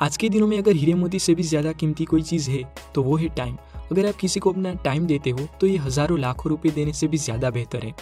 आज 0.00 0.16
के 0.16 0.28
दिनों 0.28 0.46
में 0.46 0.56
अगर 0.58 0.76
हीरे 0.76 0.92
मोती 0.94 1.18
से 1.18 1.34
भी 1.34 1.42
ज़्यादा 1.42 1.72
कीमती 1.72 2.04
कोई 2.04 2.22
चीज़ 2.22 2.48
है 2.50 2.62
तो 2.94 3.02
वो 3.02 3.16
है 3.16 3.28
टाइम 3.28 3.56
अगर 3.90 4.06
आप 4.08 4.14
किसी 4.14 4.40
को 4.40 4.50
अपना 4.50 4.72
टाइम 4.74 5.06
देते 5.06 5.30
हो 5.30 5.46
तो 5.60 5.66
ये 5.66 5.76
हज़ारों 5.76 6.18
लाखों 6.18 6.50
रुपए 6.50 6.70
देने 6.70 6.92
से 6.92 7.06
भी 7.06 7.16
ज़्यादा 7.16 7.50
बेहतर 7.50 7.84
है। 7.84 7.92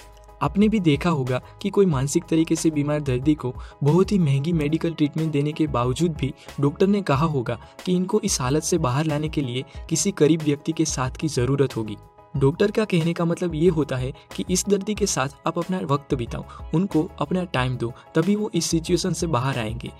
आपने 0.42 0.68
भी 0.68 0.80
देखा 0.80 1.10
होगा 1.10 1.40
कि 1.62 1.70
कोई 1.70 1.86
मानसिक 1.86 2.24
तरीके 2.24 2.56
से 2.56 2.70
बीमार 2.70 3.00
दर्दी 3.00 3.34
को 3.34 3.52
बहुत 3.82 4.12
ही 4.12 4.18
महँगी 4.18 4.52
मेडिकल 4.52 4.92
ट्रीटमेंट 4.92 5.32
देने 5.32 5.52
के 5.52 5.66
बावजूद 5.68 6.12
भी 6.12 6.32
डॉक्टर 6.60 6.86
ने 6.86 7.00
कहा 7.02 7.26
होगा 7.26 7.58
कि 7.84 7.94
इनको 7.94 8.20
इस 8.24 8.40
हालत 8.40 8.62
से 8.62 8.78
बाहर 8.78 9.04
लाने 9.04 9.28
के 9.28 9.40
लिए 9.40 9.64
किसी 9.90 10.12
करीब 10.12 10.42
व्यक्ति 10.42 10.72
के 10.72 10.84
साथ 10.84 11.16
की 11.20 11.28
ज़रूरत 11.28 11.76
होगी। 11.76 11.96
डॉक्टर 12.36 12.70
का 12.70 12.84
कहने 12.84 13.12
का 13.12 13.24
मतलब 13.24 13.54
ये 13.54 13.68
होता 13.70 13.96
है 13.96 14.12
कि 14.36 14.44
इस 14.50 14.64
दर्दी 14.68 14.94
के 14.94 15.06
साथ 15.06 15.28
आप 15.46 15.58
अपना 15.58 15.80
वक्त 15.86 16.14
बिताओ, 16.14 16.44
उनको 16.74 17.08
अपना 17.20 17.44
टाइम 17.46 17.76
दो, 17.76 17.92
तभी 18.14 18.36
वो 18.36 18.50
इस 18.54 18.66
सिचुएशन 18.66 19.12
से 19.12 19.26
बाहर 19.26 19.58
आएँगे। 19.58 19.92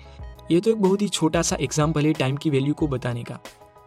ये 0.51 0.59
तो 0.59 0.71
एक 0.71 0.81
बहुत 0.81 1.01
ही 1.01 1.07
छोटा 1.09 1.41
सा 1.41 1.57
एग्ज़ाम्पल 1.61 2.05
है 2.05 2.13
टाइम 2.13 2.37
की 2.37 2.49
वैल्यू 2.49 2.73
को 2.73 2.87
बताने 2.87 3.23
का। 3.23 3.39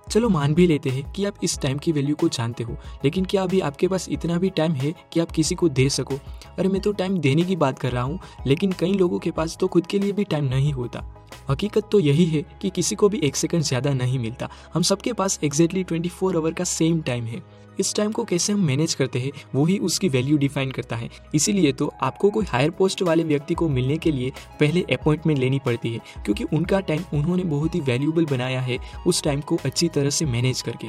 चलो 0.06 0.28
मान 0.28 0.54
भी 0.54 0.66
लेते 0.66 0.90
हैं 0.90 1.10
कि 1.12 1.24
आप 1.24 1.34
इस 1.44 1.58
टाइम 1.60 1.78
की 1.78 1.92
वैल्यू 1.92 2.14
को 2.14 2.28
जानते 2.28 2.64
हो, 2.64 2.76
लेकिन 3.04 3.24
क्या 3.24 3.42
अभी 3.42 3.60
आपके 3.60 3.88
पास 3.88 4.08
इतना 4.08 4.36
भी 4.38 4.50
टाइम 4.50 4.72
है 4.72 4.92
कि 5.12 5.20
आप 5.20 5.30
किसी 5.30 5.54
को 5.54 5.68
दे 5.68 5.88
सको? 5.88 6.18
अरे 6.58 6.68
मैं 6.68 6.80
तो 6.80 6.92
टाइम 6.92 7.18
देने 7.18 7.42
की 7.42 7.56
बात 7.56 7.78
कर 7.78 7.92
रहा 7.92 8.02
हूँ, 8.02 8.18
लेकिन 8.46 8.72
कई 8.72 8.92
लोगों 8.92 9.18
के 9.18 9.30
पास 9.30 9.56
तो 9.60 9.68
खुद 9.68 9.86
के 9.86 9.98
लिए 9.98 10.12
भी 10.12 10.24
टाइम 10.24 10.44
नहीं 10.44 10.72
होता। 10.72 11.04
हकीकत 11.50 11.88
तो 11.92 12.00
यही 12.00 12.24
है 12.26 12.42
कि 12.62 12.70
किसी 12.70 12.94
को 12.94 13.08
भी 13.08 13.20
एक 13.24 13.36
सेकंड 13.36 13.62
ज़्यादा 13.62 13.92
नहीं 13.94 14.18
मिलता। 14.18 14.48
हम 14.74 14.82
सबके 14.82 15.12
पास 15.12 15.38
एग्जैक्टली 15.44 15.84
ट्वेंटी 15.84 16.08
फोर 16.08 16.36
आवर 16.36 16.52
का 16.52 16.64
सेम 16.64 17.00
टाइम 17.02 17.24
है। 17.24 17.42
इस 17.82 17.94
टाइम 17.94 18.12
को 18.12 18.24
कैसे 18.24 18.52
हम 18.52 18.60
मैनेज 18.60 18.94
करते 18.94 19.18
हैं, 19.18 19.30
वो 19.54 19.64
ही 19.64 19.78
उसकी 19.78 20.08
वैल्यू 20.08 20.36
डिफाइन 20.38 20.70
करता 20.70 20.96
है। 20.96 21.08
इसीलिए 21.34 21.72
तो 21.72 21.92
आपको 22.02 22.30
कोई 22.30 22.44
हायर 22.44 22.70
पोस्ट 22.70 23.02
वाले 23.02 23.24
व्यक्ति 23.24 23.54
को 23.54 23.68
मिलने 23.68 23.96
के 23.96 24.10
लिए 24.10 24.32
पहले 24.60 24.82
अपॉइंटमेंट 24.92 25.38
लेनी 25.38 25.58
पड़ती 25.58 25.92
है, 25.92 26.00
क्योंकि 26.24 26.44
उनका 26.44 26.80
टाइम 26.80 27.04
उन्होंने 27.14 27.44
बहुत 27.44 27.74
ही 27.74 27.80
वैल्यूबल 27.80 28.26
बनाया 28.26 28.60
है 28.60 28.78
उस 29.06 29.22
टाइम 29.22 29.40
को 29.40 29.58
अच्छी 29.64 29.88
तरह 29.88 30.10
से 30.10 30.26
मैनेज 30.26 30.62
करके। 30.62 30.88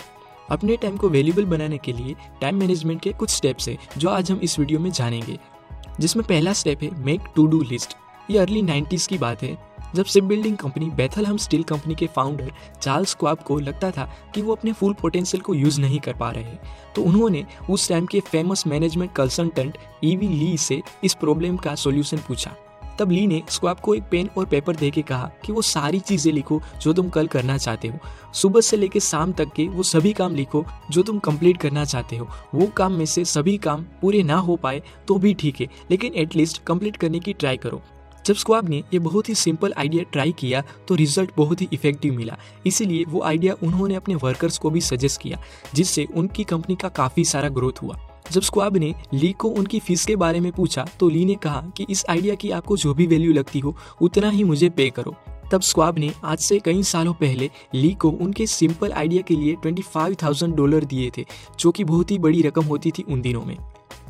अपने 0.49 0.75
टाइम 0.77 0.97
को 0.97 1.09
वैल्यूबल 1.09 1.45
बनाने 1.45 1.77
के 1.77 1.93
लिए 1.93 2.15
टाइम 2.41 2.55
मैनेजमेंट 2.55 3.01
के 3.01 3.13
कुछ 3.13 3.29
स्टेप्स 3.29 3.69
है, 3.69 3.77
जो 3.97 4.09
आज 4.09 4.31
हम 4.31 4.39
इस 4.43 4.59
वीडियो 4.59 4.79
में 4.79 4.91
जानेंगे। 4.91 5.37
जिसमें 5.99 6.25
पहला 6.27 6.53
स्टेप 6.53 6.83
है 6.83 6.89
मेक 7.05 7.21
टू 7.35 7.45
डू 7.47 7.61
लिस्ट 7.61 7.95
ये 8.31 8.37
अर्ली 8.39 8.61
नाइन्टीज़ 8.61 9.07
की 9.07 9.17
बात 9.17 9.43
है। 9.43 9.57
जब 9.95 10.05
ship 10.05 10.23
building 10.23 10.57
company 10.57 10.89
Bethlehem 10.91 11.37
Steel 11.37 11.63
company 11.63 11.95
के 11.95 12.07
फाउंडर 12.07 12.51
चार्ल्स 12.81 13.13
क्वाब 13.13 13.37
को 13.37 13.59
लगता 13.59 13.91
था 13.91 14.09
कि 14.35 14.41
वो 14.41 14.55
अपने 14.55 14.73
फुल 14.73 14.93
पोटेंशियल 14.93 15.41
को 15.41 15.53
यूज़ 15.53 15.79
नहीं 15.81 15.99
कर 15.99 16.13
पा 16.13 16.31
रहे 16.31 16.57
तो 16.95 17.03
उन्होंने 17.03 17.45
उस 17.69 17.87
टाइम 17.89 18.05
के 18.05 18.19
famous 18.21 18.67
management 18.67 19.13
consultant 19.15 19.77
Ivy 20.03 20.27
Lee 20.27 20.57
से 20.57 20.81
इस 21.03 21.13
प्रॉब्लम 21.13 21.57
का 21.57 21.75
सॉल्यूशन 21.75 22.17
पूछा। 22.17 22.55
तब 22.99 23.11
ली 23.11 23.25
ने 23.27 23.41
स्क्वाब 23.49 23.79
को 23.79 23.93
एक 23.95 24.03
पेन 24.03 24.29
और 24.37 24.45
पेपर 24.45 24.75
दे 24.75 24.89
के 24.91 25.01
कहा 25.01 25.29
कि 25.45 25.51
वो 25.53 25.61
सारी 25.61 25.99
चीज़ें 25.99 26.31
लिखो 26.33 26.61
जो 26.81 26.93
तुम 26.93 27.09
कल 27.09 27.27
करना 27.27 27.57
चाहते 27.57 27.87
हो। 27.87 27.99
सुबह 28.33 28.61
से 28.61 28.77
लेकर 28.77 28.99
शाम 28.99 29.31
तक 29.33 29.53
के 29.55 29.67
वो 29.67 29.83
सभी 29.83 30.11
काम 30.13 30.35
लिखो 30.35 30.63
जो 30.91 31.03
तुम 31.03 31.19
कंप्लीट 31.19 31.57
करना 31.57 31.85
चाहते 31.85 32.17
हो। 32.17 32.27
वो 32.55 32.67
काम 32.77 32.93
में 32.93 33.05
से 33.05 33.25
सभी 33.25 33.57
काम 33.57 33.85
पूरे 34.01 34.21
ना 34.23 34.37
हो 34.37 34.55
पाए 34.55 34.81
तो 35.07 35.17
भी 35.17 35.33
ठीक 35.33 35.61
है, 35.61 35.67
लेकिन 35.91 36.13
एटलीस्ट 36.15 36.63
कंप्लीट 36.63 36.97
करने 36.97 37.19
की 37.19 37.33
ट्राई 37.33 37.57
करो। 37.57 37.81
जब 38.25 38.35
स्क्वाब 38.35 38.69
ने 38.69 38.77
ये 38.93 38.99
बहुत 38.99 39.29
ही 39.29 39.35
सिंपल 39.35 39.73
आइडिया 39.77 40.03
ट्राई 40.03 40.31
किया 40.31 40.63
तो 40.87 40.95
रिज़ल्ट 40.95 41.31
बहुत 41.37 41.61
ही 41.61 41.67
इफ़ेक्टिव 41.73 42.13
मिला। 42.13 42.37
इसीलिए 42.65 43.05
वो 43.05 43.21
आइडिया 43.23 43.55
उन्होंने 43.63 43.95
अपने 43.95 44.15
वर्कर्स 44.15 44.57
को 44.57 44.69
भी 44.69 44.81
सजेस्ट 44.81 45.21
किया, 45.21 45.39
जिससे 45.75 46.07
उनकी 46.15 46.43
कंपनी 46.43 46.75
का 46.75 46.89
काफ़ी 46.91 47.25
सारा 47.25 47.49
ग्रोथ 47.49 47.81
हुआ। 47.83 47.97
जब 48.31 48.41
स्क्वाब 48.41 48.77
ने 48.77 48.93
ली 49.13 49.31
को 49.31 49.49
उनकी 49.49 49.79
फ़ीस 49.79 50.05
के 50.05 50.15
बारे 50.15 50.39
में 50.39 50.51
पूछा 50.51 50.85
तो 50.99 51.09
ली 51.09 51.25
ने 51.25 51.35
कहा 51.35 51.61
कि 51.77 51.85
इस 51.89 52.05
आइडिया 52.09 52.35
की 52.35 52.51
आपको 52.51 52.77
जो 52.77 52.93
भी 52.93 53.07
वैल्यू 53.07 53.33
लगती 53.33 53.59
हो, 53.59 53.75
उतना 54.01 54.29
ही 54.29 54.43
मुझे 54.43 54.69
पे 54.69 54.89
करो। 54.89 55.15
तब 55.51 55.61
स्क्वाब 55.61 55.97
ने 55.99 56.11
आज 56.23 56.39
से 56.39 56.59
कई 56.59 56.83
सालों 56.83 57.13
पहले 57.13 57.49
ली 57.75 57.93
को 57.93 58.09
उनके 58.11 58.45
सिंपल 58.47 58.91
आइडिया 58.91 59.21
के 59.21 59.35
लिए 59.35 59.55
ट्वेंटी 59.55 59.81
फाइव 59.83 60.15
थाउज़ेंड 60.23 60.55
डॉलर 60.55 60.83
दिए 60.85 61.11
थे, 61.17 61.25
जो 61.59 61.71
कि 61.71 61.83
बहुत 61.83 62.11
ही 62.11 62.17
बड़ी 62.19 62.41
रकम 62.41 62.63
होती 62.63 62.91
थी 62.91 63.03
उन 63.03 63.21
दिनों 63.21 63.43
में। 63.45 63.57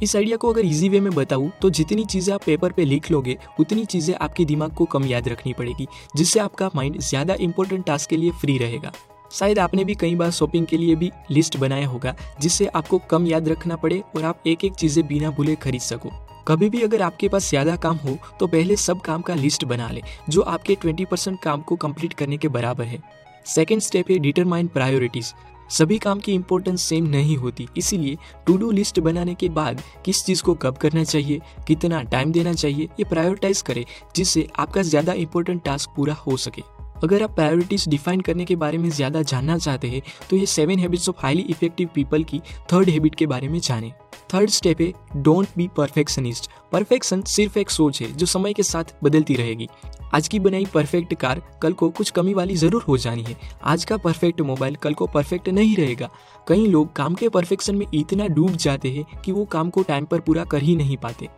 इस 0.03 0.15
आइडिया 0.15 0.37
को 0.37 0.51
अगर 0.53 0.65
इजी 0.65 0.87
वे 0.89 0.99
में 0.99 1.13
बताऊँ 1.13 1.51
तो 1.61 1.69
जितनी 1.69 2.03
चीज़ें 2.05 2.33
आप 2.33 2.43
पेपर 2.43 2.71
पे 2.71 2.85
लिख 2.85 3.09
लोगे, 3.11 3.37
उतनी 3.59 3.85
चीज़ें 3.85 4.13
आपके 4.15 4.45
दिमाग 4.45 4.73
को 4.73 4.85
कम 4.85 5.05
याद 5.05 5.27
रखनी 5.29 5.53
पड़ेगी, 5.53 5.87
जिससे 6.15 6.39
आपका 6.39 6.69
माइंड 6.75 6.99
ज़्यादा 6.99 7.35
इंपॉर्टेंट 7.41 7.85
टास्क 7.85 8.09
के 8.09 8.17
लिए 8.17 8.31
फ्री 8.31 8.57
रहेगा। 8.57 8.91
शायद 9.31 9.59
आपने 9.59 9.83
भी 9.83 9.95
कई 9.95 10.15
बार 10.15 10.31
शॉपिंग 10.31 10.65
के 10.65 10.77
लिए 10.77 10.95
भी 10.95 11.11
लिस्ट 11.31 11.57
बनाया 11.57 11.87
होगा, 11.87 12.15
जिससे 12.41 12.65
आपको 12.67 12.97
कम 13.09 13.27
याद 13.27 13.47
रखना 13.49 13.75
पड़े 13.75 14.01
और 14.15 14.23
आप 14.23 14.43
एक 14.47 14.65
एक 14.65 14.73
चीज़ें 14.73 15.05
बिना 15.07 15.29
भूले 15.31 15.55
खरीद 15.57 15.81
सको। 15.81 16.09
कभी 16.47 16.69
भी 16.69 16.81
अगर 16.81 17.01
आपके 17.01 17.27
पास 17.29 17.49
ज़्यादा 17.49 17.75
काम 17.77 17.97
हो 17.97 18.17
तो 18.39 18.47
पहले 18.47 18.75
सब 18.77 19.01
काम 19.01 19.21
का 19.21 19.35
लिस्ट 19.35 19.65
बना 19.65 19.89
ले, 19.89 20.01
जो 20.29 20.41
आपके 20.43 20.77
20 20.77 21.05
परसेंट 21.05 21.39
काम 21.41 21.61
को 21.61 21.75
कंप्लीट 21.77 22.13
करने 22.13 22.37
के 22.37 22.47
बराबर 22.49 22.83
है। 22.83 23.01
सेकेंड 23.45 23.81
स्टेप 23.81 24.11
है 24.11 24.17
डिटरमाइन 24.19 24.67
प्रायोरिटीज 24.67 25.33
सभी 25.71 25.97
काम 25.97 26.19
की 26.19 26.33
इम्पोर्टेंस 26.33 26.81
सेम 26.81 27.05
नहीं 27.09 27.35
होती। 27.37 27.67
इसीलिए 27.77 28.17
टू 28.47 28.57
डू 28.57 28.69
लिस्ट 28.71 28.99
बनाने 28.99 29.33
के 29.35 29.49
बाद 29.51 29.81
किस 30.05 30.23
चीज़ 30.25 30.43
को 30.43 30.53
कब 30.55 30.77
करना 30.77 31.03
चाहिए, 31.03 31.39
कितना 31.67 32.01
टाइम 32.03 32.31
देना 32.31 32.53
चाहिए, 32.53 32.89
ये 32.99 33.05
प्रायोरिटाइज 33.05 33.61
करें, 33.61 33.83
जिससे 34.15 34.47
आपका 34.57 34.81
ज़्यादा 34.83 35.13
इंपॉर्टेंट 35.15 35.63
टास्क 35.63 35.89
पूरा 35.95 36.13
हो 36.17 36.37
सके। 36.37 36.61
अगर 37.03 37.23
आप 37.23 37.35
प्रायोरिटीज 37.35 37.87
डिफाइन 37.89 38.21
करने 38.21 38.45
के 38.45 38.55
बारे 38.55 38.77
में 38.77 38.89
ज़्यादा 38.89 39.21
जानना 39.23 39.57
चाहते 39.57 39.87
हैं 39.87 40.01
तो 40.29 40.35
ये 40.35 40.45
seven 40.45 40.79
habits 40.79 41.09
of 41.09 41.15
highly 41.19 41.41
effective 41.49 41.89
people 41.95 42.23
की 42.23 42.39
थर्ड 42.73 42.89
हैबिट 42.89 43.15
के 43.15 43.25
बारे 43.27 43.47
में 43.47 43.59
जानें। 43.59 43.91
थर्ड 44.33 44.49
स्टेप 44.49 44.81
है 44.81 44.91
डोंट 45.17 45.47
बी 45.57 45.67
परफेक्शनिस्ट 45.77 46.49
परफेक्शन 46.71 47.21
सिर्फ़ 47.23 47.59
एक 47.59 47.69
सोच 47.69 48.01
है, 48.01 48.11
जो 48.11 48.25
समय 48.25 48.53
के 48.53 48.63
साथ 48.63 48.95
बदलती 49.03 49.35
रहेगी। 49.35 49.67
आज 50.13 50.27
की 50.27 50.39
बनाई 50.39 50.65
परफेक्ट 50.65 51.13
कार 51.13 51.41
कल 51.61 51.73
को 51.73 51.89
कुछ 51.89 52.09
कमी 52.09 52.33
वाली 52.33 52.55
ज़रूर 52.55 52.83
हो 52.83 52.97
जानी 52.97 53.23
है। 53.23 53.35
आज 53.63 53.85
का 53.85 53.95
परफेक्ट 53.97 54.41
मोबाइल 54.41 54.75
कल 54.75 54.93
को 54.93 55.05
परफेक्ट 55.07 55.47
नहीं 55.49 55.75
रहेगा। 55.75 56.09
कई 56.47 56.65
लोग 56.67 56.91
काम 56.95 57.15
के 57.15 57.29
परफेक्शन 57.29 57.75
में 57.75 57.85
इतना 57.93 58.27
डूब 58.27 58.55
जाते 58.55 58.89
हैं 58.89 59.21
कि 59.21 59.31
वो 59.31 59.45
काम 59.45 59.69
को 59.69 59.83
टाइम 59.83 60.05
पर 60.05 60.19
पूरा 60.19 60.43
कर 60.43 60.61
ही 60.61 60.75
नहीं 60.75 60.97
पाते। 60.97 61.29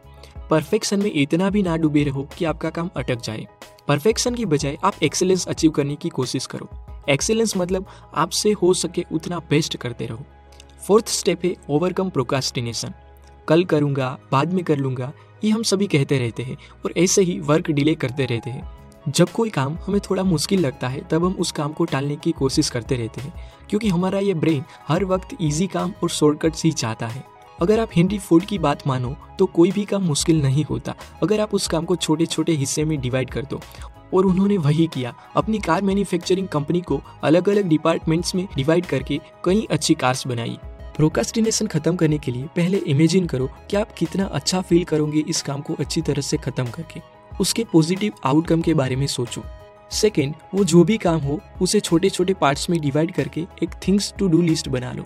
परफेक्शन 0.50 1.04
में 1.04 1.12
इतना 1.14 1.50
भी 1.50 1.64
ना 1.64 1.78
डूबे 1.78 2.04
रहो 2.04 2.28
कि 2.38 2.46
आपका 2.46 2.70
काम 2.70 2.90
अटक 2.98 3.22
जाए। 3.22 3.46
परफेक्शन 3.88 4.36
की 4.36 4.46
बजाय 4.46 4.78
आप 4.84 5.04
एक्सेलेंस 5.04 5.48
अचीव 5.48 5.72
करने 5.72 5.96
की 5.96 6.10
कोशिश 6.10 6.46
करो। 6.46 6.70
एक्सेलेंस 7.10 7.58
मतलब 7.58 7.86
आपसे 8.16 8.52
हो 8.54 8.74
सके 8.74 9.06
उतना 9.12 9.40
बेस्ट 9.50 9.78
करते 9.78 10.06
रहो। 10.06 10.26
फोर्थ 10.88 11.08
स्टेप 11.10 11.46
है 11.46 11.56
ओवरकम 11.70 12.10
प्रोकास्टिनेशन 12.10 12.94
कल 13.48 13.64
करूँगा, 13.64 14.18
बाद 14.32 14.54
में 14.54 14.64
कर 14.64 14.78
लूँगा 14.78 15.12
ये 15.46 15.52
हम 15.52 15.64
सभी 15.64 15.88
कहते 15.88 16.18
रहते 16.18 16.44
हैं 16.44 16.58
और 16.86 16.94
ऐसे 16.98 17.22
ही 17.22 17.40
वर्क 17.42 17.70
डिले 17.72 17.94
करते 17.96 18.26
रहते 18.26 18.50
हैं। 18.50 18.74
जब 19.08 19.30
कोई 19.30 19.50
काम 19.50 19.78
हमें 19.86 20.00
थोड़ा 20.02 20.24
मुश्किल 20.24 20.60
लगता 20.60 20.88
है, 20.88 21.02
तब 21.02 21.26
हम 21.26 21.34
उस 21.34 21.52
काम 21.52 21.74
को 21.74 21.86
टालने 21.86 22.16
की 22.16 22.32
कोशिश 22.32 22.70
करते 22.70 22.96
रहते 22.96 23.22
हैं, 23.22 23.34
क्योंकि 23.70 23.90
हमारा 23.90 24.20
ये 24.20 24.34
ब्रेन 24.36 24.64
हर 24.88 25.06
वक्त 25.06 25.36
इजी 25.42 25.68
काम 25.68 25.94
और 26.04 26.10
शॉर्टकट्स 26.10 26.64
ही 26.64 26.72
चाहता 26.74 27.08
है। 27.08 27.24
अगर 27.60 27.80
आप 27.80 27.90
हिंदी 27.94 28.18
फ़ूड 28.20 28.46
की 28.46 28.58
बात 28.60 28.88
मानो 28.88 29.16
तो 29.40 29.46
कोई 29.46 29.72
भी 29.72 29.86
काम 29.86 30.04
मुश्किल 30.04 30.42
नहीं 30.42 30.64
होता। 30.64 30.96
अगर 31.24 31.40
आप 31.40 31.54
उस 31.54 31.68
काम 31.68 31.86
को 31.86 31.96
छोटे 31.96 32.26
छोटे 32.26 32.52
हिस्से 32.54 32.86
में 32.86 33.00
डिवाइड 33.02 33.30
कर 33.30 33.46
दो, 33.46 33.60
और 34.14 34.26
उन्होंने 34.26 34.58
वही 34.60 34.88
किया, 34.88 35.14
अपनी 35.36 35.60
कार 35.60 35.82
मैन्युफैक्चरिंग 35.82 36.48
कंपनी 36.48 36.82
को 36.82 37.02
अलग 37.24 37.50
अलग 37.50 37.68
डिपार्टमेंट्स 37.68 38.36
में 38.36 38.48
डिवाइड 38.56 38.86
करके 38.86 39.20
कई 39.46 39.68
अच्छी 39.72 39.94
कार्स 39.96 40.28
बनाई। 40.28 40.58
प्रोकास्टिनेशन 40.96 41.68
खत्म 41.68 41.96
करने 41.96 42.18
के 42.18 42.32
लिए 42.32 42.44
पहले 42.56 42.78
इमेजिन 42.78 43.26
करो 43.26 43.50
कि 43.70 43.78
आप 43.78 43.92
कितना 43.92 44.26
अच्छा 44.26 44.62
फील 44.62 44.84
करोगे 44.84 45.24
इस 45.30 45.42
काम 45.42 45.62
को 45.62 45.74
अच्छी 45.74 46.02
तरह 46.02 46.22
से 46.22 46.38
खत्म 46.38 46.66
करके। 46.66 47.02
उसके 47.42 47.64
पॉजिटिव 47.64 48.14
आउटकम 48.26 48.62
के 48.62 48.74
बारे 48.74 48.96
में 48.96 49.08
सोचो। 49.08 49.44
सेकेंड 49.92 50.34
वो 50.54 50.64
जो 50.64 50.84
भी 50.84 50.98
काम 50.98 51.20
हो, 51.20 51.40
उसे 51.62 51.80
छोटे 51.80 52.10
छोटे 52.10 52.34
पार्ट्स 52.34 52.70
में 52.70 52.80
डिवाइड 52.82 53.14
करके 53.14 53.46
एक 53.64 53.70
थिंग्स 53.88 54.14
टू 54.20 54.28
डू 54.28 54.42
लिस्ट 54.42 54.70
बना 54.70 54.92
लो, 54.94 55.06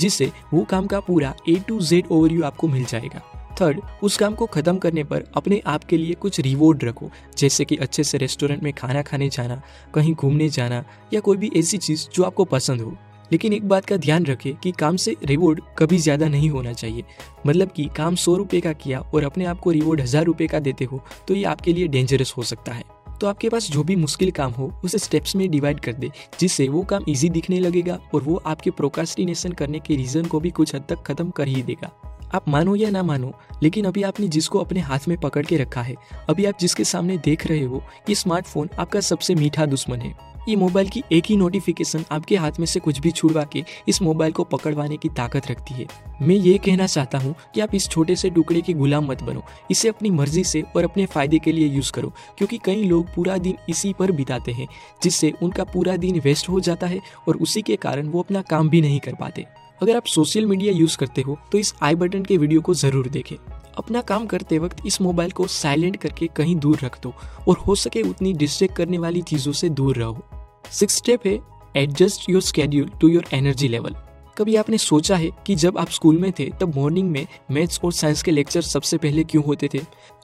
जिससे 0.00 0.32
वो 0.54 0.64
काम 0.64 0.86
का 0.86 1.00
पूरा 1.00 1.34
ए 1.48 1.56
टू 1.68 1.80
जेड 1.80 2.06
ओवरव्यू 2.10 2.42
आपको 2.42 2.68
मिल 2.68 2.84
जाएगा। 2.84 3.22
थर्ड 3.60 3.80
उस 4.02 4.16
काम 4.16 4.34
को 4.34 4.46
खत्म 4.46 4.78
करने 4.78 5.04
पर 5.04 5.24
अपने 5.36 5.62
आप 5.66 5.84
के 5.84 5.96
लिए 5.96 6.14
कुछ 6.14 6.40
रिवॉर्ड 6.40 6.84
रखो, 6.84 7.10
जैसे 7.38 7.64
कि 7.64 7.76
अच्छे 7.76 8.04
से 8.04 8.18
रेस्टोरेंट 8.18 8.62
में 8.62 8.72
खाना 8.72 9.02
खाने 9.02 9.28
जाना, 9.28 9.62
कहीं 9.94 10.14
घूमने 10.14 10.48
जाना, 10.48 10.84
या 11.12 11.20
कोई 11.20 11.36
भी 11.36 11.50
ऐसी 11.56 11.78
चीज़ 11.78 12.08
जो 12.14 12.22
आपको 12.22 12.44
पसंद 12.44 12.80
हो। 12.80 12.96
लेकिन 13.32 13.52
एक 13.52 13.68
बात 13.68 13.84
का 13.84 13.96
ध्यान 13.96 14.26
रखें 14.26 14.54
कि 14.54 14.72
काम 14.72 14.96
से 14.96 15.16
रिवॉर्ड 15.24 15.60
कभी 15.78 15.98
ज़्यादा 15.98 16.28
नहीं 16.28 16.50
होना 16.50 16.72
चाहिए। 16.72 17.04
मतलब 17.46 17.72
कि 17.72 17.88
काम 17.96 18.14
सौ 18.16 18.36
रुपये 18.36 18.60
का 18.60 18.72
किया 18.74 19.00
और 19.00 19.24
अपने 19.24 19.44
आप 19.44 19.60
को 19.60 19.70
रिवॉर्ड 19.70 20.00
हज़ार 20.00 20.24
रुपये 20.24 20.48
का 20.48 20.60
देते 20.60 20.84
हो 20.84 21.02
तो 21.28 21.34
ये 21.34 21.44
आपके 21.46 21.72
लिए 21.72 21.88
डेंजरस 21.88 22.34
हो 22.36 22.42
सकता 22.44 22.72
है। 22.72 22.84
तो 23.20 23.26
आपके 23.26 23.48
पास 23.48 23.70
जो 23.70 23.82
भी 23.84 23.96
मुश्किल 23.96 24.30
काम 24.30 24.52
हो, 24.52 24.72
उसे 24.84 24.98
स्टेप्स 24.98 25.34
में 25.36 25.50
डिवाइड 25.50 25.80
कर 25.80 25.92
दे, 25.92 26.10
जिससे 26.40 26.68
वो 26.68 26.82
काम 26.82 27.04
इजी 27.08 27.28
दिखने 27.30 27.58
लगेगा 27.60 27.98
और 28.14 28.22
वो 28.22 28.36
आपके 28.46 28.70
प्रोकास्टिनेशन 28.70 29.52
करने 29.52 29.78
के 29.78 29.96
रीज़न 29.96 30.24
को 30.24 30.40
भी 30.40 30.50
कुछ 30.50 30.74
हद 30.74 30.84
तक 30.88 31.02
खत्म 31.06 31.30
कर 31.30 31.48
ही 31.48 31.62
देगा। 31.62 31.90
आप 32.34 32.48
मानो 32.48 32.74
या 32.76 32.90
ना 32.90 33.02
मानो, 33.02 33.32
लेकिन 33.62 33.84
अभी 33.84 34.02
आपने 34.02 34.28
जिसको 34.28 34.58
अपने 34.58 34.80
हाथ 34.80 35.08
में 35.08 35.16
पकड़ 35.18 35.44
के 35.46 35.56
रखा 35.56 35.82
है, 35.82 35.94
अभी 36.28 36.44
आप 36.44 36.58
जिसके 36.60 36.84
सामने 36.84 37.16
देख 37.18 37.46
रहे 37.46 37.62
हो, 37.62 37.82
ये 38.08 38.14
स्मार्टफ़ोन 38.14 38.68
आपका 38.78 39.00
सबसे 39.02 39.34
मीठा 39.34 39.66
दुश्मन 39.66 40.00
है। 40.00 40.14
ये 40.48 40.56
मोबाइल 40.56 40.88
की 40.88 41.02
एक 41.12 41.24
ही 41.26 41.36
नोटिफिकेशन 41.36 42.04
आपके 42.12 42.36
हाथ 42.36 42.58
में 42.60 42.66
से 42.66 42.80
कुछ 42.80 42.98
भी 43.00 43.10
छुड़वा 43.10 43.44
के 43.52 43.62
इस 43.88 44.00
मोबाइल 44.02 44.32
को 44.32 44.44
पकड़वाने 44.46 44.96
की 44.96 45.08
ताकत 45.08 45.50
रखती 45.50 45.74
है। 45.74 45.86
मैं 46.22 46.36
ये 46.36 46.56
कहना 46.58 46.86
चाहता 46.86 47.18
हूँ 47.18 47.34
कि 47.54 47.60
आप 47.60 47.74
इस 47.74 47.88
छोटे 47.88 48.16
से 48.16 48.30
टुकड़े 48.30 48.60
के 48.60 48.72
गुलाम 48.74 49.06
मत 49.06 49.22
बनो। 49.22 49.42
इसे 49.70 49.88
अपनी 49.88 50.10
मर्ज़ी 50.10 50.44
से 50.44 50.62
और 50.76 50.84
अपने 50.84 51.06
फ़ायदे 51.06 51.38
के 51.38 51.52
लिए 51.52 51.68
यूज़ 51.68 51.92
करो, 51.92 52.12
क्योंकि 52.38 52.58
कई 52.64 52.84
लोग 52.84 53.14
पूरा 53.14 53.36
दिन 53.38 53.56
इसी 53.68 53.92
पर 53.92 54.12
बिताते 54.12 54.52
हैं, 54.52 54.68
जिससे 55.02 55.32
उनका 55.42 55.64
पूरा 55.64 55.96
दिन 55.96 56.20
वेस्ट 56.20 56.48
हो 56.48 56.60
जाता 56.60 56.86
है 56.86 57.00
और 57.28 57.36
उसी 57.38 57.62
के 57.62 57.76
कारण 57.78 58.08
वो 58.08 58.22
अपना 58.22 58.42
काम 58.42 58.68
भी 58.68 58.80
नहीं 58.80 59.00
कर 59.00 59.14
पाते। 59.14 59.46
अगर 59.80 59.96
आप 59.96 60.06
सोशल 60.06 60.46
मीडिया 60.46 60.72
यूज़ 60.72 60.96
करते 60.98 61.22
हो 61.22 61.38
तो 61.52 61.58
इस 61.58 61.74
आई 61.82 61.94
बटन 61.94 62.24
के 62.24 62.36
वीडियो 62.36 62.60
को 62.60 62.74
ज़रूर 62.76 63.08
देखें। 63.08 63.36
अपना 63.78 64.00
काम 64.02 64.26
करते 64.26 64.58
वक्त 64.58 64.86
इस 64.86 65.00
मोबाइल 65.00 65.30
को 65.30 65.46
साइलेंट 65.48 65.96
करके 65.96 66.26
कहीं 66.36 66.56
दूर 66.56 66.78
रख 66.82 67.00
दो 67.02 67.12
और 67.48 67.58
हो 67.58 67.74
सके 67.76 68.02
उतनी 68.02 68.32
डिस्ट्रैक्ट 68.34 68.76
करने 68.76 68.98
वाली 68.98 69.22
चीज़ों 69.22 69.52
से 69.52 69.68
दूर 69.70 69.96
रहो। 69.96 70.22
सिक्स 70.64 70.96
स्टेप 70.96 71.26
है 71.26 71.38
adjust 71.76 72.30
your 72.30 72.42
schedule 72.42 72.90
to 73.00 73.08
your 73.08 73.24
energy 73.34 73.68
level 73.68 73.94
कभी 74.38 74.54
आपने 74.56 74.78
सोचा 74.78 75.16
है 75.16 75.30
कि 75.46 75.54
जब 75.54 75.78
आप 75.78 75.88
स्कूल 75.88 76.18
में 76.18 76.30
थे, 76.32 76.44
तब 76.60 76.74
मॉर्निंग 76.76 77.10
में 77.10 77.26
मैथ्स 77.50 77.80
और 77.84 77.92
साइंस 77.92 78.22
के 78.22 78.30
लेक्चर 78.30 78.60
सबसे 78.60 78.96
पहले 78.96 79.24
क्यों 79.24 79.44
होते 79.44 79.68
थे? 79.74 79.78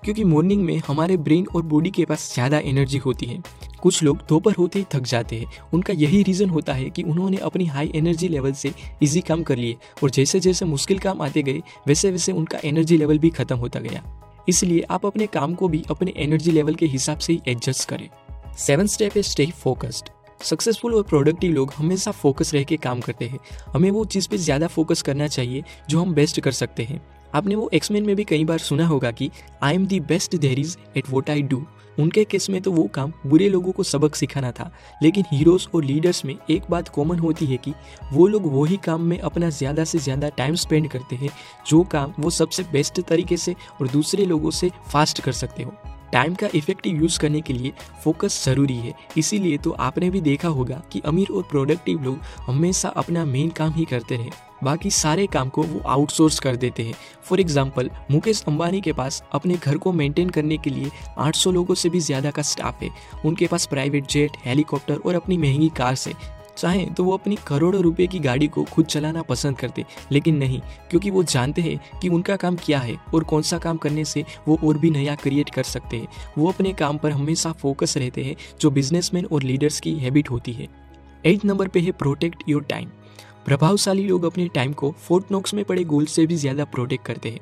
क्योंकि 0.04 0.24
मॉर्निंग 0.24 0.62
में 0.62 0.80
हमारे 0.86 1.16
ब्रेन 1.16 1.46
और 1.54 1.62
बॉडी 1.62 1.90
के 1.90 2.04
पास 2.04 2.32
ज़्यादा 2.34 2.58
एनर्जी 2.58 2.98
होती 2.98 3.26
है। 3.26 3.42
कुछ 3.82 4.02
लोग 4.02 4.18
दोपहर 4.28 4.54
होते 4.58 4.78
ही 4.78 4.84
थक 4.94 5.02
जाते 5.02 5.36
हैं। 5.36 5.46
उनका 5.74 5.92
यही 5.92 6.22
रीज़न 6.22 6.50
होता 6.50 6.72
है 6.72 6.88
कि 6.90 7.02
उन्होंने 7.02 7.36
अपनी 7.36 7.66
हाई 7.66 7.92
एनर्जी 7.94 8.28
लेवल 8.28 8.52
से 8.52 8.72
इजी 9.02 9.20
काम 9.20 9.42
कर 9.42 9.56
लिए 9.56 9.76
और 10.02 10.10
जैसे 10.10 10.40
जैसे 10.40 10.64
मुश्किल 10.64 10.98
काम 10.98 11.22
आते 11.22 11.42
गए, 11.42 11.62
वैसे 11.88 12.10
वैसे 12.10 12.32
उनका 12.32 12.58
एनर्जी 12.64 12.96
लेवल 12.96 13.18
भी 13.18 13.30
खत्म 13.30 13.56
होता 13.56 13.80
गया। 13.80 14.02
इसलिए 14.48 14.82
आप 14.90 15.06
अपने 15.06 15.26
काम 15.26 15.54
को 15.54 15.68
भी 15.68 15.84
अपने 15.90 16.12
एनर्जी 16.16 16.50
लेवल 16.50 16.74
के 16.74 16.86
हिसाब 16.86 17.18
से 17.18 17.32
ही 17.32 17.40
एडजस्ट 17.48 17.88
करें। 17.88 18.08
सेवन 18.58 18.86
स्टेप 18.86 19.16
है 19.16 19.22
स्टे 19.22 19.46
फोकस्ड 19.46 20.15
सक्सेसफुल 20.40 20.94
और 20.94 21.02
प्रोडक्टिव 21.02 21.52
लोग 21.52 21.72
हमेशा 21.72 22.10
फोकस 22.12 22.54
रह 22.54 22.62
के 22.62 22.76
काम 22.76 23.00
करते 23.00 23.24
हैं। 23.24 23.38
हमें 23.74 23.90
वो 23.90 24.04
चीज़ 24.04 24.28
पे 24.28 24.38
ज़्यादा 24.38 24.66
फोकस 24.66 25.02
करना 25.02 25.28
चाहिए, 25.28 25.64
जो 25.90 26.00
हम 26.00 26.14
बेस्ट 26.14 26.40
कर 26.40 26.52
सकते 26.52 26.82
हैं। 26.82 27.00
आपने 27.34 27.54
वो 27.54 27.68
एक्समेन 27.74 28.04
में 28.06 28.14
भी 28.16 28.24
कई 28.24 28.44
बार 28.44 28.58
सुना 28.58 28.86
होगा 28.86 29.10
कि 29.10 29.30
I 29.62 29.74
am 29.74 29.86
the 29.86 30.00
best 30.02 30.36
there 30.36 30.58
is 30.58 30.76
at 30.96 31.10
what 31.10 31.30
I 31.30 31.42
do 31.42 31.64
उनके 31.98 32.24
केस 32.24 32.48
में 32.50 32.60
तो 32.62 32.70
वो 32.72 32.82
काम 32.94 33.12
बुरे 33.26 33.48
लोगों 33.48 33.72
को 33.72 33.82
सबक 33.82 34.14
सिखाना 34.14 34.50
था। 34.52 34.70
लेकिन 35.02 35.24
हीरोज 35.32 35.66
और 35.74 35.84
लीडर्स 35.84 36.24
में 36.24 36.34
एक 36.50 36.62
बात 36.70 36.88
कॉमन 36.88 37.18
होती 37.18 37.46
है 37.46 37.56
कि, 37.56 37.72
वो 38.12 38.26
लोग 38.26 38.52
वही 38.54 38.76
काम 38.76 39.02
में 39.02 39.18
अपना 39.18 39.50
ज़्यादा 39.50 39.84
से 39.84 39.98
ज़्यादा 39.98 40.28
टाइम 40.28 40.54
स्पेंड 40.56 40.88
करते 40.90 41.16
हैं, 41.16 41.30
जो 41.66 41.82
काम 41.84 42.12
वो 42.18 42.30
सबसे 42.30 42.62
बेस्ट 42.72 43.00
तरीके 43.00 43.36
से 43.36 43.54
और 43.80 43.88
दूसरे 43.88 44.24
लोगों 44.24 44.50
से 44.50 44.70
फास्ट 44.92 45.20
कर 45.20 45.32
सकते 45.32 45.62
हो। 45.62 45.74
टाइम 46.12 46.34
का 46.34 46.48
इफ़ेक्टिव 46.54 47.00
यूज़ 47.02 47.18
करने 47.20 47.40
के 47.40 47.52
लिए 47.52 47.72
फोकस 48.04 48.44
ज़रूरी 48.44 48.76
है। 48.76 48.94
इसीलिए 49.18 49.58
तो 49.58 49.70
आपने 49.70 50.10
भी 50.10 50.20
देखा 50.20 50.48
होगा 50.48 50.82
कि 50.92 51.00
अमीर 51.06 51.32
और 51.32 51.42
प्रोडक्टिव 51.50 52.02
लोग 52.02 52.18
हमेशा 52.46 52.88
अपना 52.88 53.24
मेन 53.24 53.50
काम 53.50 53.72
ही 53.72 53.84
करते 53.84 54.16
रहे। 54.16 54.30
बाकी 54.64 54.90
सारे 54.90 55.26
काम 55.26 55.48
को 55.48 55.62
वो 55.62 55.80
आउटसोर्स 55.86 56.38
कर 56.40 56.56
देते 56.56 56.82
हैं। 56.82 56.94
फॉर 57.24 57.40
एग्ज़ाम्पल 57.40 57.90
मुकेश 58.10 58.42
अंबानी 58.48 58.80
के 58.80 58.92
पास 58.92 59.22
अपने 59.32 59.54
घर 59.56 59.76
को 59.76 59.92
मेंटेन 59.92 60.30
करने 60.30 60.56
के 60.58 60.70
लिए 60.70 60.90
800 61.18 61.52
लोगों 61.52 61.74
से 61.74 61.88
भी 61.88 62.00
ज़्यादा 62.00 62.30
का 62.30 62.42
स्टाफ 62.42 62.82
है। 62.82 62.90
उनके 63.24 63.46
पास 63.46 63.66
प्राइवेट 63.66 64.06
जेट 64.06 64.36
हेलीकॉप्टर 64.44 64.96
और 64.96 65.14
अपनी 65.14 65.38
महँगी 65.38 65.68
कार्स 65.76 66.00
से 66.00 66.12
चाहें 66.56 66.92
तो 66.94 67.04
वो 67.04 67.12
अपनी 67.12 67.36
करोड़ों 67.46 67.82
रुपए 67.82 68.06
की 68.06 68.18
गाड़ी 68.18 68.46
को 68.46 68.64
खुद 68.64 68.86
चलाना 68.86 69.22
पसंद 69.22 69.58
करते, 69.58 69.84
लेकिन 70.12 70.36
नहीं, 70.36 70.60
क्योंकि 70.90 71.10
वो 71.10 71.22
जानते 71.24 71.62
हैं 71.62 71.98
कि 72.02 72.08
उनका 72.08 72.36
काम 72.36 72.56
क्या 72.56 72.78
है 72.78 72.96
और 73.14 73.24
कौन 73.24 73.42
सा 73.42 73.58
काम 73.58 73.76
करने 73.76 74.04
से 74.04 74.24
वो 74.48 74.58
और 74.64 74.78
भी 74.78 74.90
नया 74.90 75.14
क्रिएट 75.14 75.50
कर 75.50 75.62
सकते 75.64 75.96
हैं। 75.96 76.08
वो 76.38 76.48
अपने 76.48 76.72
काम 76.72 76.98
पर 76.98 77.12
हमेशा 77.12 77.52
फोकस 77.52 77.96
रहते 77.96 78.24
हैं, 78.24 78.36
जो 78.60 78.70
बिजनेसमैन 78.70 79.26
और 79.26 79.42
लीडर्स 79.42 79.80
की 79.80 79.94
हैबिट 79.94 80.30
होती 80.30 80.52
है। 80.52 80.68
एट 81.26 81.44
नंबर 81.44 81.68
पे 81.68 81.80
है 81.80 81.92
प्रोटेक्ट 81.92 82.42
योर 82.48 82.62
टाइम 82.62 82.88
प्रभावशाली 83.46 84.02
लोग 84.02 84.24
अपने 84.24 84.48
टाइम 84.48 84.72
को 84.72 84.90
फोर्ट 84.98 85.24
नोक्स 85.32 85.54
में 85.54 85.64
पड़े 85.64 85.84
गोल 85.84 86.06
से 86.06 86.26
भी 86.26 86.36
ज़्यादा 86.36 86.64
प्रोटेक्ट 86.64 87.04
करते 87.04 87.28
हैं। 87.28 87.40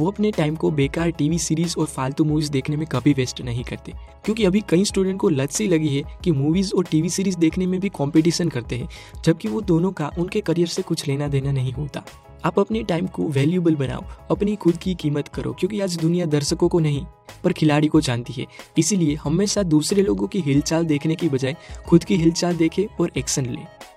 वो 0.00 0.10
अपने 0.10 0.30
टाइम 0.30 0.56
को 0.56 0.70
बेकार 0.70 1.10
टीवी 1.10 1.38
सीरीज़ 1.38 1.74
और 1.78 1.86
फालतू 1.86 2.24
मूवीज़ 2.24 2.50
देखने 2.50 2.76
में 2.76 2.86
कभी 2.86 3.12
वेस्ट 3.12 3.40
नहीं 3.40 3.64
करते। 3.64 3.92
क्योंकि 4.24 4.44
अभी 4.44 4.62
कई 4.68 4.84
स्टूडेंट 4.84 5.20
को 5.20 5.28
लत 5.28 5.50
सी 5.50 5.68
लगी 5.68 5.96
है 5.96 6.18
कि 6.24 6.30
मूवीज़ 6.30 6.72
और 6.74 6.84
टीवी 6.84 7.08
सीरीज़ 7.08 7.38
देखने 7.38 7.66
में 7.66 7.80
भी 7.80 7.88
कॉम्पिटिशन 7.88 8.48
करते 8.48 8.76
हैं, 8.76 8.88
जबकि 9.24 9.48
वो 9.48 9.60
दोनों 9.60 9.92
का 9.92 10.10
उनके 10.18 10.40
करियर 10.40 10.68
से 10.68 10.82
कुछ 10.82 11.08
लेना 11.08 11.28
देना 11.28 11.52
नहीं 11.52 11.72
होता। 11.72 12.04
आप 12.44 12.58
अपने 12.58 12.82
टाइम 12.82 13.06
को 13.06 13.28
वैल्यूबल 13.28 13.74
बनाओ, 13.74 14.04
अपनी 14.30 14.56
खुद 14.56 14.76
की 14.76 14.94
कीमत 14.94 15.28
करो, 15.28 15.52
क्योंकि 15.52 15.80
आज 15.80 15.96
दुनिया 15.96 16.26
दर्शकों 16.26 16.68
को 16.68 16.78
नहीं, 16.78 17.06
पर 17.44 17.52
खिलाड़ी 17.52 17.88
को 17.88 18.00
जानती 18.00 18.32
है। 18.32 18.46
इसीलिए 18.78 19.14
हमेशा 19.14 19.62
दूसरे 19.62 20.02
लोगों 20.02 20.26
की 20.26 20.40
हिलचाल 20.40 20.84
देखने 20.84 21.14
की 21.14 21.28
बजाय 21.28 21.56
खुद 21.88 22.04
की 22.04 22.16
हिलचाल 22.16 22.56
देखे 22.56 22.88
और 23.00 23.12
एक्शन 23.16 23.46
ले। 23.46 23.95